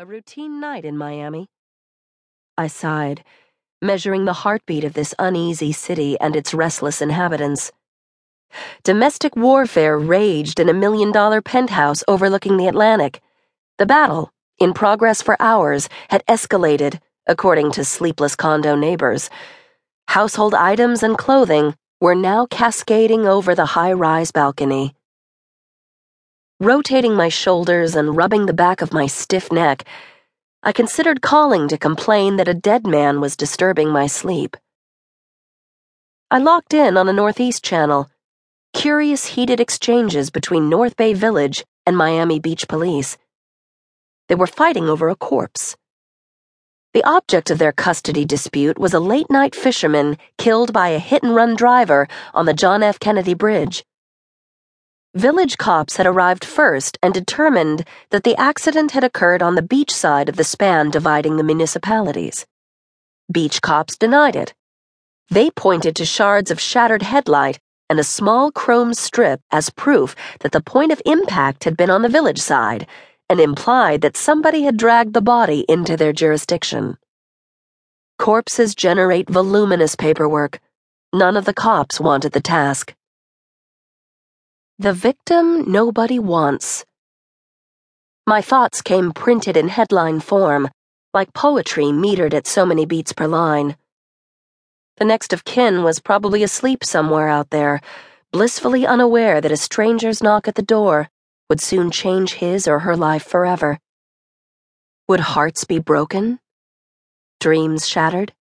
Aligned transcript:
A 0.00 0.06
routine 0.06 0.60
night 0.60 0.86
in 0.86 0.96
Miami. 0.96 1.50
I 2.56 2.68
sighed, 2.68 3.22
measuring 3.82 4.24
the 4.24 4.32
heartbeat 4.32 4.82
of 4.82 4.94
this 4.94 5.14
uneasy 5.18 5.72
city 5.72 6.18
and 6.18 6.34
its 6.34 6.54
restless 6.54 7.02
inhabitants. 7.02 7.70
Domestic 8.82 9.36
warfare 9.36 9.98
raged 9.98 10.58
in 10.58 10.70
a 10.70 10.72
million 10.72 11.12
dollar 11.12 11.42
penthouse 11.42 12.02
overlooking 12.08 12.56
the 12.56 12.66
Atlantic. 12.66 13.20
The 13.76 13.84
battle, 13.84 14.32
in 14.58 14.72
progress 14.72 15.20
for 15.20 15.36
hours, 15.38 15.90
had 16.08 16.24
escalated, 16.26 16.98
according 17.26 17.70
to 17.72 17.84
sleepless 17.84 18.34
condo 18.34 18.76
neighbors. 18.76 19.28
Household 20.08 20.54
items 20.54 21.02
and 21.02 21.18
clothing 21.18 21.74
were 22.00 22.14
now 22.14 22.46
cascading 22.46 23.26
over 23.26 23.54
the 23.54 23.66
high 23.76 23.92
rise 23.92 24.32
balcony. 24.32 24.94
Rotating 26.62 27.14
my 27.14 27.30
shoulders 27.30 27.96
and 27.96 28.14
rubbing 28.14 28.44
the 28.44 28.52
back 28.52 28.82
of 28.82 28.92
my 28.92 29.06
stiff 29.06 29.50
neck, 29.50 29.86
I 30.62 30.72
considered 30.72 31.22
calling 31.22 31.68
to 31.68 31.78
complain 31.78 32.36
that 32.36 32.48
a 32.48 32.52
dead 32.52 32.86
man 32.86 33.18
was 33.18 33.34
disturbing 33.34 33.88
my 33.88 34.06
sleep. 34.06 34.58
I 36.30 36.36
locked 36.36 36.74
in 36.74 36.98
on 36.98 37.08
a 37.08 37.14
Northeast 37.14 37.64
channel. 37.64 38.10
Curious 38.74 39.24
heated 39.24 39.58
exchanges 39.58 40.28
between 40.28 40.68
North 40.68 40.96
Bay 40.96 41.14
Village 41.14 41.64
and 41.86 41.96
Miami 41.96 42.38
Beach 42.38 42.68
police. 42.68 43.16
They 44.28 44.34
were 44.34 44.46
fighting 44.46 44.86
over 44.86 45.08
a 45.08 45.16
corpse. 45.16 45.78
The 46.92 47.04
object 47.04 47.50
of 47.50 47.56
their 47.56 47.72
custody 47.72 48.26
dispute 48.26 48.78
was 48.78 48.92
a 48.92 49.00
late 49.00 49.30
night 49.30 49.54
fisherman 49.54 50.18
killed 50.36 50.74
by 50.74 50.88
a 50.88 50.98
hit 50.98 51.22
and 51.22 51.34
run 51.34 51.56
driver 51.56 52.06
on 52.34 52.44
the 52.44 52.52
John 52.52 52.82
F. 52.82 53.00
Kennedy 53.00 53.32
Bridge. 53.32 53.82
Village 55.14 55.58
cops 55.58 55.96
had 55.96 56.06
arrived 56.06 56.44
first 56.44 56.96
and 57.02 57.12
determined 57.12 57.84
that 58.10 58.22
the 58.22 58.36
accident 58.36 58.92
had 58.92 59.02
occurred 59.02 59.42
on 59.42 59.56
the 59.56 59.62
beach 59.62 59.92
side 59.92 60.28
of 60.28 60.36
the 60.36 60.44
span 60.44 60.88
dividing 60.88 61.36
the 61.36 61.42
municipalities. 61.42 62.46
Beach 63.32 63.60
cops 63.60 63.96
denied 63.96 64.36
it. 64.36 64.54
They 65.28 65.50
pointed 65.50 65.96
to 65.96 66.04
shards 66.04 66.52
of 66.52 66.60
shattered 66.60 67.02
headlight 67.02 67.58
and 67.88 67.98
a 67.98 68.04
small 68.04 68.52
chrome 68.52 68.94
strip 68.94 69.40
as 69.50 69.68
proof 69.70 70.14
that 70.40 70.52
the 70.52 70.60
point 70.62 70.92
of 70.92 71.02
impact 71.04 71.64
had 71.64 71.76
been 71.76 71.90
on 71.90 72.02
the 72.02 72.08
village 72.08 72.40
side 72.40 72.86
and 73.28 73.40
implied 73.40 74.02
that 74.02 74.16
somebody 74.16 74.62
had 74.62 74.76
dragged 74.76 75.12
the 75.12 75.20
body 75.20 75.64
into 75.68 75.96
their 75.96 76.12
jurisdiction. 76.12 76.96
Corpses 78.16 78.76
generate 78.76 79.28
voluminous 79.28 79.96
paperwork. 79.96 80.60
None 81.12 81.36
of 81.36 81.46
the 81.46 81.54
cops 81.54 81.98
wanted 81.98 82.30
the 82.30 82.40
task. 82.40 82.94
The 84.80 84.94
victim 84.94 85.70
nobody 85.70 86.18
wants. 86.18 86.86
My 88.26 88.40
thoughts 88.40 88.80
came 88.80 89.12
printed 89.12 89.54
in 89.54 89.68
headline 89.68 90.20
form, 90.20 90.70
like 91.12 91.34
poetry 91.34 91.92
metered 91.92 92.32
at 92.32 92.46
so 92.46 92.64
many 92.64 92.86
beats 92.86 93.12
per 93.12 93.26
line. 93.26 93.76
The 94.96 95.04
next 95.04 95.34
of 95.34 95.44
kin 95.44 95.82
was 95.82 96.00
probably 96.00 96.42
asleep 96.42 96.82
somewhere 96.82 97.28
out 97.28 97.50
there, 97.50 97.82
blissfully 98.32 98.86
unaware 98.86 99.42
that 99.42 99.52
a 99.52 99.56
stranger's 99.58 100.22
knock 100.22 100.48
at 100.48 100.54
the 100.54 100.62
door 100.62 101.10
would 101.50 101.60
soon 101.60 101.90
change 101.90 102.40
his 102.40 102.66
or 102.66 102.78
her 102.78 102.96
life 102.96 103.24
forever. 103.24 103.78
Would 105.08 105.20
hearts 105.20 105.64
be 105.64 105.78
broken? 105.78 106.40
Dreams 107.38 107.86
shattered? 107.86 108.32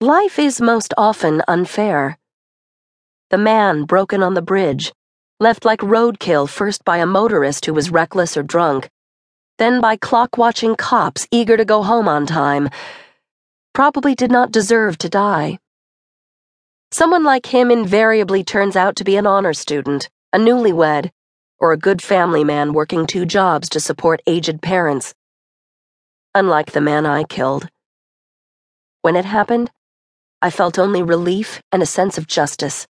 Life 0.00 0.40
is 0.40 0.60
most 0.60 0.92
often 0.98 1.42
unfair. 1.46 2.18
The 3.30 3.38
man 3.38 3.84
broken 3.84 4.24
on 4.24 4.34
the 4.34 4.42
bridge, 4.42 4.92
left 5.38 5.64
like 5.64 5.80
roadkill 5.80 6.48
first 6.48 6.84
by 6.84 6.98
a 6.98 7.06
motorist 7.06 7.64
who 7.64 7.72
was 7.72 7.90
reckless 7.90 8.36
or 8.36 8.42
drunk, 8.42 8.90
then 9.56 9.80
by 9.80 9.96
clock 9.96 10.36
watching 10.36 10.74
cops 10.74 11.28
eager 11.30 11.56
to 11.56 11.64
go 11.64 11.84
home 11.84 12.08
on 12.08 12.26
time, 12.26 12.70
probably 13.72 14.16
did 14.16 14.32
not 14.32 14.50
deserve 14.50 14.98
to 14.98 15.08
die. 15.08 15.60
Someone 16.90 17.22
like 17.22 17.46
him 17.46 17.70
invariably 17.70 18.42
turns 18.42 18.74
out 18.74 18.96
to 18.96 19.04
be 19.04 19.14
an 19.14 19.28
honor 19.28 19.52
student, 19.54 20.10
a 20.32 20.38
newlywed, 20.38 21.10
or 21.60 21.72
a 21.72 21.78
good 21.78 22.02
family 22.02 22.42
man 22.42 22.72
working 22.72 23.06
two 23.06 23.24
jobs 23.24 23.68
to 23.68 23.78
support 23.78 24.20
aged 24.26 24.60
parents. 24.60 25.14
Unlike 26.34 26.72
the 26.72 26.80
man 26.80 27.06
I 27.06 27.22
killed. 27.22 27.68
When 29.02 29.14
it 29.14 29.24
happened, 29.24 29.70
I 30.42 30.50
felt 30.50 30.80
only 30.80 31.04
relief 31.04 31.62
and 31.70 31.80
a 31.80 31.86
sense 31.86 32.18
of 32.18 32.26
justice. 32.26 32.88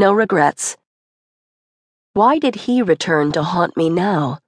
No 0.00 0.14
regrets. 0.14 0.78
Why 2.14 2.38
did 2.38 2.54
he 2.54 2.80
return 2.80 3.32
to 3.32 3.42
haunt 3.42 3.76
me 3.76 3.90
now? 3.90 4.38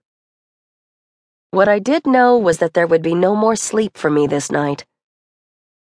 What 1.51 1.69
I 1.69 1.79
did 1.79 2.07
know 2.07 2.39
was 2.39 2.57
that 2.57 2.73
there 2.73 2.87
would 2.87 3.03
be 3.03 3.15
no 3.15 3.37
more 3.37 3.55
sleep 3.55 3.99
for 3.99 4.09
me 4.09 4.27
this 4.27 4.51
night. 4.51 4.87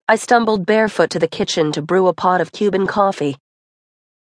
I 0.07 0.15
stumbled 0.15 0.67
barefoot 0.67 1.09
to 1.09 1.17
the 1.17 1.27
kitchen 1.27 1.71
to 1.71 1.81
brew 1.81 2.05
a 2.05 2.13
pot 2.13 2.39
of 2.39 2.51
Cuban 2.51 2.85
coffee. 2.85 3.35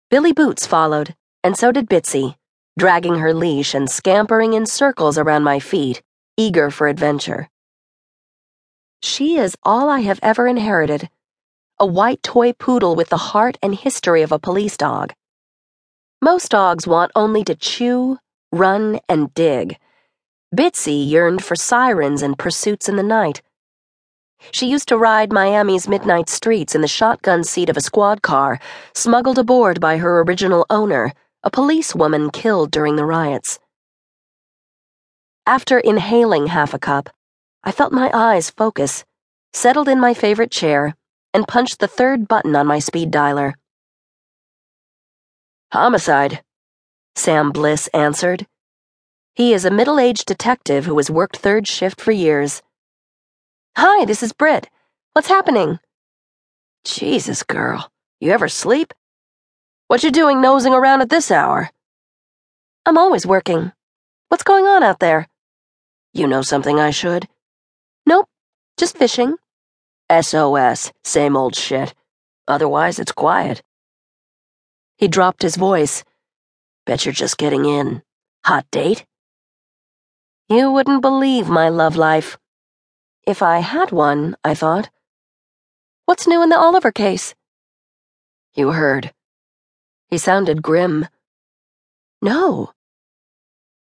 Billy 0.09 0.31
Boots 0.31 0.65
followed, 0.65 1.13
and 1.43 1.57
so 1.57 1.73
did 1.73 1.89
Bitsy, 1.89 2.35
dragging 2.79 3.15
her 3.15 3.33
leash 3.33 3.73
and 3.73 3.89
scampering 3.89 4.53
in 4.53 4.65
circles 4.65 5.17
around 5.17 5.43
my 5.43 5.59
feet, 5.59 6.01
eager 6.37 6.71
for 6.71 6.87
adventure. 6.87 7.49
She 9.03 9.37
is 9.37 9.57
all 9.61 9.89
I 9.89 9.99
have 9.99 10.21
ever 10.23 10.47
inherited 10.47 11.09
a 11.79 11.85
white 11.85 12.23
toy 12.23 12.53
poodle 12.53 12.95
with 12.95 13.09
the 13.09 13.17
heart 13.17 13.57
and 13.61 13.75
history 13.75 14.23
of 14.23 14.31
a 14.31 14.39
police 14.39 14.77
dog. 14.77 15.13
Most 16.21 16.49
dogs 16.49 16.87
want 16.87 17.11
only 17.15 17.43
to 17.43 17.55
chew, 17.55 18.17
run, 18.51 18.99
and 19.07 19.31
dig. 19.35 19.77
Bitsy 20.55 21.07
yearned 21.07 21.43
for 21.43 21.55
sirens 21.55 22.23
and 22.23 22.39
pursuits 22.39 22.89
in 22.89 22.95
the 22.95 23.03
night. 23.03 23.43
She 24.51 24.69
used 24.69 24.87
to 24.87 24.97
ride 24.97 25.31
Miami's 25.31 25.87
midnight 25.87 26.29
streets 26.29 26.73
in 26.73 26.81
the 26.81 26.87
shotgun 26.87 27.43
seat 27.43 27.69
of 27.69 27.77
a 27.77 27.81
squad 27.81 28.23
car, 28.23 28.59
smuggled 28.95 29.37
aboard 29.37 29.79
by 29.79 29.97
her 29.97 30.21
original 30.21 30.65
owner, 30.69 31.13
a 31.43 31.51
policewoman 31.51 32.31
killed 32.31 32.71
during 32.71 32.95
the 32.95 33.05
riots. 33.05 33.59
After 35.45 35.77
inhaling 35.77 36.47
half 36.47 36.73
a 36.73 36.79
cup, 36.79 37.09
I 37.63 37.71
felt 37.71 37.93
my 37.93 38.09
eyes 38.13 38.49
focus, 38.49 39.05
settled 39.53 39.87
in 39.87 39.99
my 39.99 40.13
favorite 40.13 40.51
chair, 40.51 40.95
and 41.37 41.47
punched 41.47 41.77
the 41.77 41.87
third 41.87 42.27
button 42.27 42.55
on 42.55 42.65
my 42.65 42.79
speed 42.79 43.11
dialer. 43.11 43.53
Homicide, 45.71 46.41
Sam 47.15 47.51
Bliss 47.51 47.87
answered. 47.93 48.47
He 49.35 49.53
is 49.53 49.63
a 49.63 49.69
middle 49.69 49.99
aged 49.99 50.25
detective 50.25 50.85
who 50.85 50.97
has 50.97 51.11
worked 51.11 51.37
third 51.37 51.67
shift 51.67 52.01
for 52.01 52.11
years. 52.11 52.63
Hi, 53.75 54.03
this 54.05 54.23
is 54.23 54.33
Britt. 54.33 54.67
What's 55.13 55.27
happening? 55.27 55.77
Jesus, 56.83 57.43
girl. 57.43 57.91
You 58.19 58.31
ever 58.31 58.47
sleep? 58.47 58.91
What 59.89 60.03
you 60.03 60.09
doing 60.09 60.41
nosing 60.41 60.73
around 60.73 61.01
at 61.01 61.09
this 61.11 61.29
hour? 61.29 61.69
I'm 62.83 62.97
always 62.97 63.27
working. 63.27 63.73
What's 64.29 64.43
going 64.43 64.65
on 64.65 64.81
out 64.81 64.99
there? 64.99 65.27
You 66.13 66.25
know 66.25 66.41
something 66.41 66.79
I 66.79 66.89
should? 66.89 67.27
Nope, 68.07 68.27
just 68.75 68.97
fishing. 68.97 69.35
SOS, 70.11 70.91
same 71.03 71.35
old 71.35 71.55
shit. 71.55 71.93
Otherwise, 72.47 72.99
it's 72.99 73.11
quiet. 73.11 73.61
He 74.97 75.07
dropped 75.07 75.41
his 75.41 75.57
voice. 75.57 76.03
Bet 76.85 77.05
you're 77.05 77.13
just 77.13 77.37
getting 77.37 77.65
in. 77.65 78.01
Hot 78.45 78.65
date? 78.71 79.05
You 80.49 80.71
wouldn't 80.71 81.01
believe 81.01 81.49
my 81.49 81.67
love 81.67 81.97
life. 81.97 82.37
If 83.25 83.41
I 83.41 83.59
had 83.59 83.91
one, 83.91 84.37
I 84.43 84.53
thought. 84.53 84.89
What's 86.05 86.27
new 86.27 86.41
in 86.41 86.47
the 86.47 86.57
Oliver 86.57 86.93
case? 86.93 87.35
You 88.53 88.71
heard. 88.71 89.13
He 90.07 90.17
sounded 90.17 90.63
grim. 90.63 91.07
No. 92.21 92.71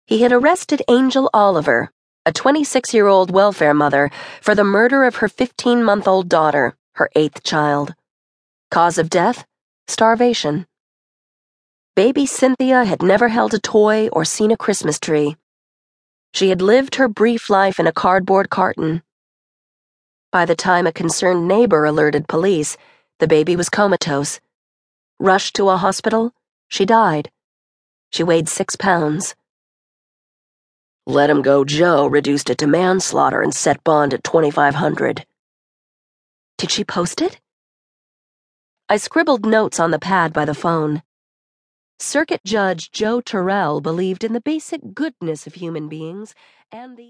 He 0.06 0.22
had 0.22 0.32
arrested 0.32 0.82
Angel 0.88 1.28
Oliver, 1.34 1.90
a 2.26 2.32
26 2.32 2.92
year 2.92 3.06
old 3.06 3.30
welfare 3.30 3.72
mother, 3.72 4.10
for 4.42 4.56
the 4.56 4.64
murder 4.64 5.04
of 5.04 5.16
her 5.16 5.28
15 5.28 5.84
month 5.84 6.08
old 6.08 6.28
daughter, 6.28 6.76
her 6.96 7.08
eighth 7.14 7.44
child. 7.44 7.94
Cause 8.68 8.98
of 8.98 9.08
death? 9.08 9.46
Starvation. 9.86 10.66
Baby 11.94 12.26
Cynthia 12.26 12.84
had 12.84 13.00
never 13.00 13.28
held 13.28 13.54
a 13.54 13.60
toy 13.60 14.08
or 14.08 14.24
seen 14.24 14.50
a 14.50 14.56
Christmas 14.56 14.98
tree. 14.98 15.36
She 16.34 16.48
had 16.48 16.60
lived 16.60 16.96
her 16.96 17.06
brief 17.06 17.48
life 17.48 17.78
in 17.78 17.86
a 17.86 17.92
cardboard 17.92 18.50
carton. 18.50 19.04
By 20.32 20.46
the 20.46 20.56
time 20.56 20.88
a 20.88 20.92
concerned 20.92 21.46
neighbor 21.46 21.84
alerted 21.84 22.26
police, 22.26 22.76
the 23.20 23.28
baby 23.28 23.54
was 23.54 23.68
comatose. 23.68 24.40
Rushed 25.20 25.54
to 25.54 25.68
a 25.68 25.76
hospital, 25.76 26.32
she 26.66 26.84
died. 26.84 27.30
She 28.10 28.24
weighed 28.24 28.48
six 28.48 28.74
pounds. 28.74 29.36
Let 31.08 31.30
him 31.30 31.40
go 31.40 31.64
Joe 31.64 32.08
reduced 32.08 32.50
it 32.50 32.58
to 32.58 32.66
manslaughter 32.66 33.40
and 33.40 33.54
set 33.54 33.84
bond 33.84 34.12
at 34.12 34.24
2500. 34.24 35.24
Did 36.58 36.70
she 36.72 36.82
post 36.82 37.22
it? 37.22 37.40
I 38.88 38.96
scribbled 38.96 39.46
notes 39.46 39.78
on 39.78 39.92
the 39.92 40.00
pad 40.00 40.32
by 40.32 40.44
the 40.44 40.54
phone. 40.54 41.02
Circuit 42.00 42.40
Judge 42.44 42.90
Joe 42.90 43.20
Terrell 43.20 43.80
believed 43.80 44.24
in 44.24 44.32
the 44.32 44.40
basic 44.40 44.94
goodness 44.94 45.46
of 45.46 45.54
human 45.54 45.88
beings 45.88 46.34
and 46.72 46.96
the 46.96 47.04